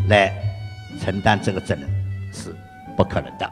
[0.08, 0.34] 来
[1.00, 1.84] 承担这个责任
[2.34, 2.56] 是
[2.98, 3.50] 不可能的。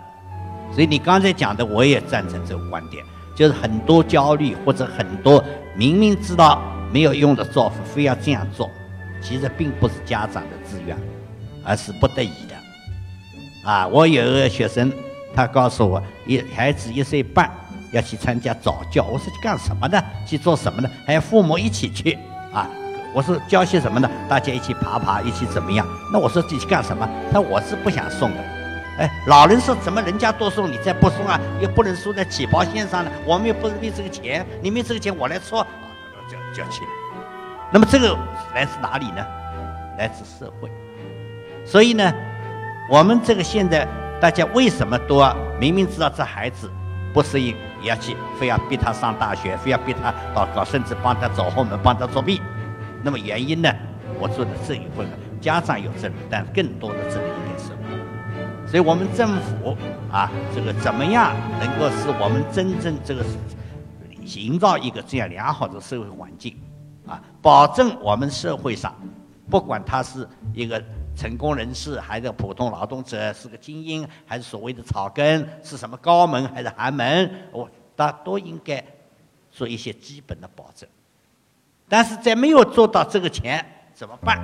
[0.73, 3.03] 所以你刚才讲的，我也赞成这个观点，
[3.35, 5.43] 就是很多焦虑或者很多
[5.75, 8.69] 明明知道没有用的做法，非要这样做，
[9.21, 10.97] 其实并不是家长的自愿，
[11.63, 13.69] 而是不得已的。
[13.69, 14.91] 啊，我有一个学生，
[15.35, 17.51] 他告诉我，一孩子一岁半。
[17.91, 20.01] 要去参加早教，我说去干什么呢？
[20.25, 20.89] 去做什么呢？
[21.05, 22.17] 还要父母一起去
[22.53, 22.67] 啊？
[23.13, 24.09] 我说教些什么呢？
[24.29, 25.85] 大家一起爬爬，一起怎么样？
[26.13, 27.09] 那我说自己干什么？
[27.31, 28.37] 他说我是不想送的。
[28.99, 31.39] 哎，老人说怎么人家多送，你再不送啊？
[31.59, 33.11] 又不能输在起跑线上了？
[33.25, 35.55] 我们又不是为这个钱，你没这个钱我来出，
[36.29, 36.89] 就就去了。
[37.71, 38.15] 那么这个
[38.53, 39.25] 来自哪里呢？
[39.97, 40.69] 来自社会。
[41.65, 42.13] 所以呢，
[42.89, 43.87] 我们这个现在
[44.19, 45.23] 大家为什么都
[45.59, 46.69] 明明知道这孩子
[47.13, 47.55] 不适应？
[47.81, 52.41] 也要去，非要逼他上大学，非要逼他到搞，甚至帮他走后门，帮他作弊。
[53.03, 53.71] 那么原因呢？
[54.19, 55.07] 我做的这一部分，
[55.39, 58.67] 家长有责任，但更多的责任应该是我。
[58.67, 59.77] 所以我们政府
[60.11, 63.23] 啊，这个怎么样能够使我们真正这个
[64.23, 66.55] 营造一个这样良好的社会环境
[67.07, 68.93] 啊，保证我们社会上，
[69.49, 70.83] 不管他是一个。
[71.19, 78.81] 成功人士还是普通劳动者，是个精英还是所谓的草根，是什么高门还是寒门，我大都应该
[79.51, 80.87] 做一些基本的保证。
[81.89, 84.39] 但是在没有做到这个前怎么办？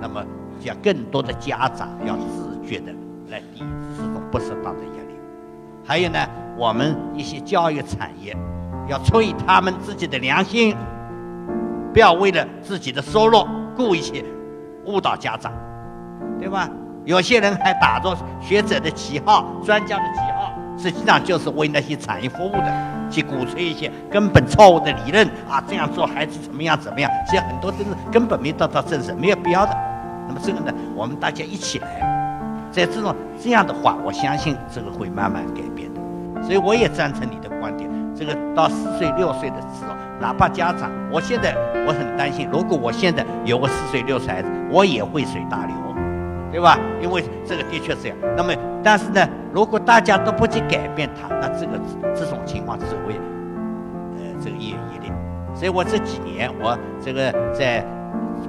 [0.00, 0.24] 那么
[0.62, 2.92] 要更多的家长要自觉的
[3.28, 3.66] 来抵制
[3.96, 5.16] 这种不适当的压力。
[5.84, 6.24] 还有呢，
[6.56, 8.36] 我们一些教育产业
[8.88, 10.76] 要出于他们自己的良心，
[11.92, 14.24] 不要为了自己的收入故意
[14.84, 15.52] 误导家长。
[16.42, 16.68] 对吧？
[17.04, 22.72] 有些人还打着学者的旗号、专家的旗号，实际上就是为那些产业服务的，
[23.08, 25.62] 去鼓吹一些根本错误的理论啊！
[25.68, 27.08] 这样做孩子怎么样怎么样？
[27.28, 29.72] 其实很多都是根本没得到证实，没有必要的。
[30.26, 31.86] 那么这个呢，我们大家一起来，
[32.72, 36.42] 在这种这样的话，我相信这个会慢慢改变的。
[36.42, 41.54] 所以我也赞成你的观点，这个到四岁六岁的时候，哪怕家长，我现在
[41.86, 45.91] 我很担心，如果我现在有个四岁六岁孩子，我也会随大流。
[46.52, 46.78] 对吧？
[47.00, 48.18] 因为这个的确是这样。
[48.36, 48.52] 那么，
[48.84, 51.80] 但是呢，如果大家都不去改变它，那这个
[52.14, 53.14] 这种情况只会，
[54.18, 55.10] 呃，这个一言一裂。
[55.54, 57.82] 所以我这几年我这个在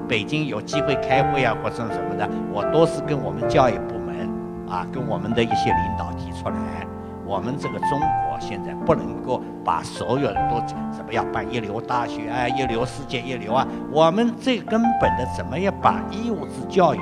[0.08, 4.30] 北京有机会开会啊或者什么的，我都是跟我们教育部门
[4.70, 6.86] 啊，跟我们的一些领导提出来，
[7.26, 10.60] 我们这个中国现在不能够把所有人都
[10.92, 17.00] 怎么样办一流大学啊，一流世界一流啊，我们最根本的怎么样把义务制教育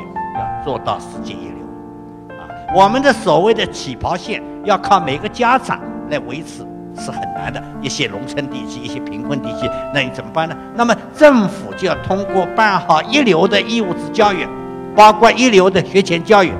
[0.64, 2.48] 做到世界一流啊？
[2.76, 6.66] 我们的所谓的起跑线要靠每个家长来维持。
[6.94, 10.56] 是很难的，一些农村地区、一些贫困地区，那你怎么办呢？
[10.76, 14.46] 那么政府就要通过办好一流的义务制教育，
[14.94, 16.52] 包括一流的学前教育，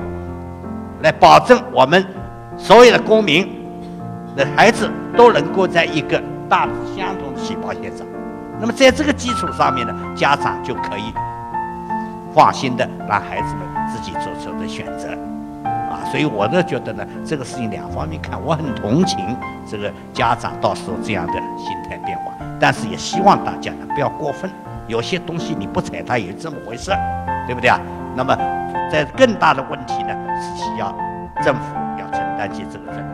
[1.02, 2.02] 来保证我们
[2.56, 3.46] 所有的公民
[4.34, 8.06] 的孩子都能够在一个大致相同的起跑线上。
[8.58, 11.12] 那么在这个基础上面呢，家长就可以
[12.34, 15.10] 放心的让孩子们自己做出的选择。
[15.90, 19.18] 啊所以我呢觉得呢，这个事情两方面看，我很同情
[19.66, 24.50] 这个家长到时候这样的心态变化，但是也希望大家呢不要过分，
[24.88, 26.90] 有些东西你不踩它也这么回事，
[27.46, 27.78] 对不对啊？
[28.14, 28.36] 那么
[28.90, 30.94] 在更大的问题呢，是需要
[31.42, 33.06] 政府要承担起这个责任，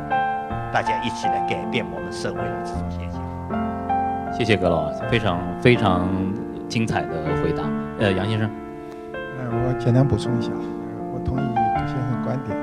[0.72, 3.20] 大家一起来改变我们社会的这种现象。
[4.32, 6.08] 谢谢葛老，非常非常
[6.68, 7.08] 精彩的
[7.42, 7.62] 回答。
[8.00, 8.50] 呃，杨先生，
[9.50, 10.50] 我简单补充一下，
[11.12, 12.56] 我同意杜先生观点。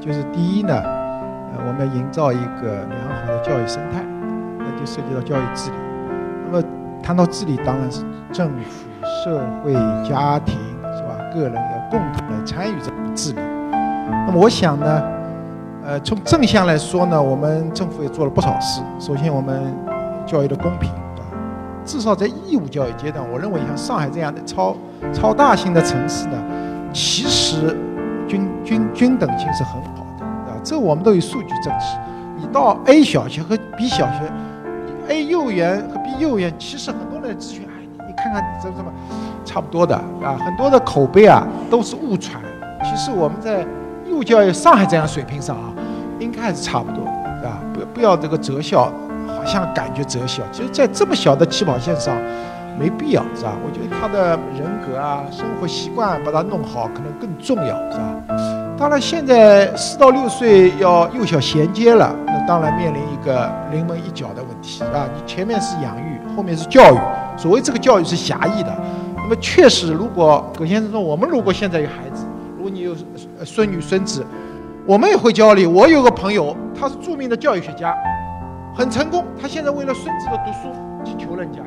[0.00, 4.04] 就是第一呢，呃，我们要营造一个良好的教育生态，
[4.58, 5.76] 那就涉及到教育治理。
[6.50, 6.64] 那么
[7.02, 8.88] 谈到治理，当然是政府、
[9.24, 9.72] 社会、
[10.08, 10.56] 家庭
[10.96, 11.16] 是吧？
[11.32, 13.40] 个人要共同来参与这个治理。
[14.26, 15.02] 那么我想呢，
[15.84, 18.82] 呃，从正向来说呢，我们政府也做了不少事。
[18.98, 19.62] 首先，我们
[20.26, 20.90] 教育的公平，
[21.84, 24.76] 至少在义务教育阶段，我认为像上海这样的超
[25.12, 26.42] 超大型的城市呢，
[26.92, 27.76] 其实。
[28.28, 31.98] 均均均等性是很好的，啊，这我们都有数据证实。
[32.38, 34.32] 你到 A 小学和 B 小学
[35.08, 38.90] ，A 幼儿园和 B 幼儿园，其实很多人咨询，哎，你看看这这么
[39.44, 42.40] 差不多的，啊，很多的口碑啊都是误传。
[42.82, 43.66] 其实我们在
[44.08, 45.70] 义务教育上海这样水平上啊，
[46.18, 48.90] 应该还是差不多，的，啊，不不要这个择校，
[49.42, 52.16] 好像感觉择校，其实在这么小的起跑线上。
[52.78, 53.52] 没必要是吧？
[53.62, 58.14] 我觉得他的人格啊、生活习惯把它弄好，可能更重要是吧？
[58.78, 65.06] 当然，现在四到六岁要幼小衔接了，那当然面临一个临门一脚的问题啊！
[65.14, 66.98] 你前面是养育，后面是教育。
[67.36, 68.74] 所谓这个教育是狭义的。
[69.16, 72.24] 那么确实，如果葛先生说，我们如果现在有孩子，
[72.56, 72.96] 如果你有
[73.44, 74.24] 孙女孙子，
[74.86, 75.66] 我们也会教你。
[75.66, 77.94] 我有个朋友，他是著名的教育学家，
[78.74, 79.24] 很成功。
[79.40, 80.72] 他现在为了孙子的读书
[81.04, 81.60] 去求人家。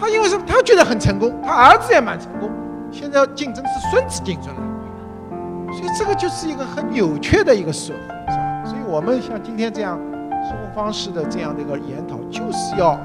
[0.00, 0.42] 他因为什么？
[0.46, 2.50] 他觉得很成功，他儿子也蛮成功。
[2.90, 8.00] 现在要竞争是孙子竞争了，所以这个就是一个很扭曲的一个社会，
[8.32, 8.64] 是吧？
[8.64, 9.98] 所以我们像今天这样
[10.42, 12.98] 生活方式的这样的一个研讨，就是要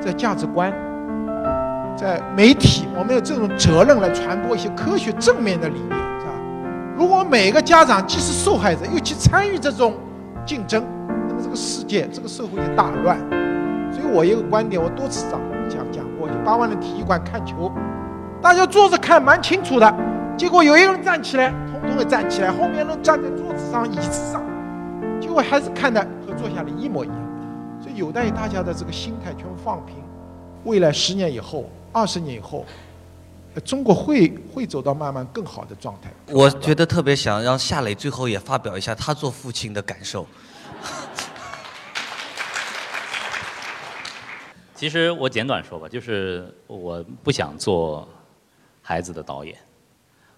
[0.00, 0.72] 在价值观、
[1.96, 6.32] 在媒体，我们有这种责任来传播一些科学正面的理念，是吧？
[6.96, 9.94] 如果每个家长既是受害者，又去参与这种
[10.46, 10.82] 竞争，
[11.54, 13.18] 世界、这个社会就大乱。
[13.92, 16.04] 所以我一个观点，我多次讲讲讲。
[16.42, 17.72] 八万人体育馆看球，
[18.42, 19.94] 大家坐着看蛮清楚的，
[20.36, 24.42] 结果有一个人站起来，统统的站起来，后面人站在桌子上、椅子上，
[25.18, 27.16] 结果还是看的和坐下来一模一样。
[27.82, 29.96] 所以有待于大家的这个心态全部放平，
[30.64, 32.64] 未来十年以后、二十年以后，
[33.64, 36.10] 中国会会走到慢慢更好的状态。
[36.30, 40.26] 我觉得特别想让夏磊最后也发表一下他做父亲的感受。
[44.74, 48.06] 其实我简短说吧，就是我不想做
[48.82, 49.56] 孩子的导演。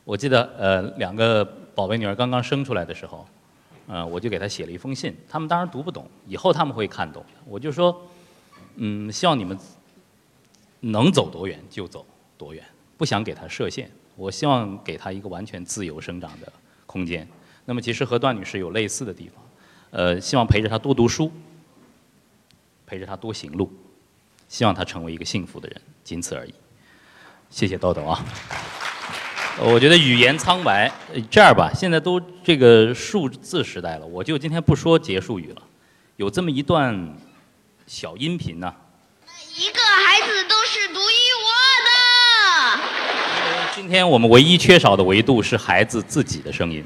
[0.05, 1.43] 我记得呃，两个
[1.75, 3.27] 宝贝女儿刚刚生出来的时候，
[3.89, 5.17] 嗯，我就给她写了一封信。
[5.27, 7.25] 他们当然读不懂，以后他们会看懂。
[7.47, 8.07] 我就说，
[8.77, 9.59] 嗯，希望你们
[10.81, 12.05] 能走多远就走
[12.37, 12.63] 多远，
[12.99, 13.91] 不想给她设限。
[14.17, 16.53] 我希望给她一个完全自由生长的
[16.85, 17.27] 空间。
[17.65, 19.43] 那么其实和段女士有类似的地方，
[19.91, 21.33] 呃，希望陪着她多读书，
[22.87, 23.73] 陪着她多行路。
[24.49, 26.55] 希望他成为一个幸福的人，仅此而已。
[27.51, 28.25] 谢谢豆豆啊！
[29.59, 30.93] 我觉得语言苍白，
[31.31, 35.63] 这样吧，现在都这个数字时代了，我就今天不说结束语了。
[36.17, 37.17] 有这么一段
[37.87, 38.75] 小音频呢。
[39.25, 39.33] 每
[39.65, 42.81] 一个孩子都是独一无二的。
[43.75, 46.85] 今天我们唯一缺少的维度是孩子自己的声音。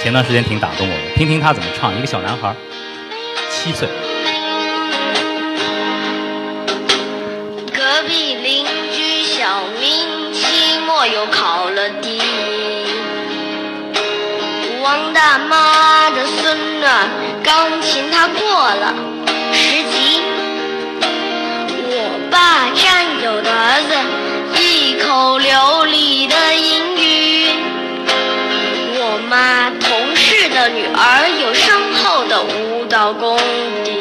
[0.00, 1.92] 前段时间挺打动我的，听听他怎么唱。
[1.96, 2.54] 一个小男孩，
[3.50, 3.88] 七岁。
[7.74, 12.22] 隔壁邻居小明期末又考了第一，
[14.82, 15.12] 王。
[15.12, 17.08] 大妈的孙儿，
[17.42, 18.94] 钢琴他过了
[19.52, 20.22] 十级。
[21.90, 21.92] 我
[22.30, 23.90] 爸战友的儿子，
[24.62, 25.67] 一口流
[33.14, 33.36] 工
[33.84, 33.97] 地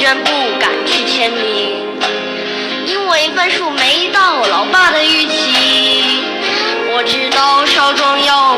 [0.00, 1.86] 拿着试卷不敢去签名，
[2.86, 6.24] 因为分数没到老爸的预期。
[6.92, 8.56] 我知道少壮要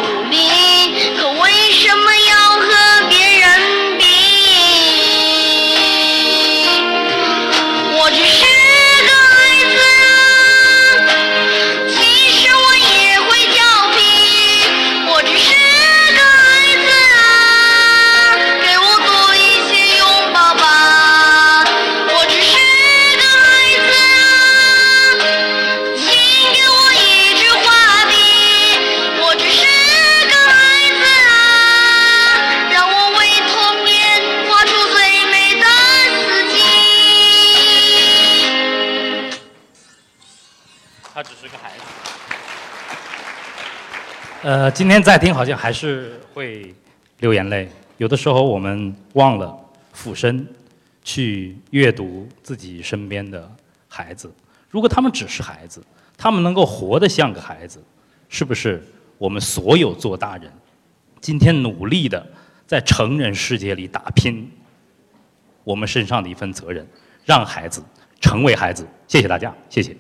[44.75, 46.75] 今天再听好像还是会
[47.19, 47.69] 流眼泪。
[47.99, 49.55] 有的时候我们忘了
[49.93, 50.47] 俯身
[51.05, 53.51] 去阅读自己身边的
[53.87, 54.33] 孩子。
[54.71, 55.83] 如果他们只是孩子，
[56.17, 57.83] 他们能够活得像个孩子，
[58.31, 58.83] 是不是
[59.19, 60.51] 我们所有做大人，
[61.21, 62.27] 今天努力的
[62.67, 64.51] 在成人世界里打拼，
[65.65, 66.87] 我们身上的一份责任，
[67.27, 67.83] 让孩子
[68.21, 68.87] 成为孩子？
[69.07, 69.95] 谢谢大家，谢谢。